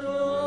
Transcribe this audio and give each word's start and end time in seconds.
Senhor. 0.00 0.37